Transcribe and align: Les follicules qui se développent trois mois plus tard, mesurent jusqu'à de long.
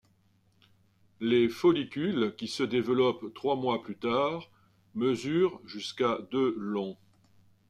Les 1.19 1.47
follicules 1.47 2.33
qui 2.35 2.47
se 2.47 2.63
développent 2.63 3.31
trois 3.35 3.55
mois 3.55 3.83
plus 3.83 3.95
tard, 3.99 4.49
mesurent 4.95 5.61
jusqu'à 5.67 6.17
de 6.31 6.55
long. 6.57 6.97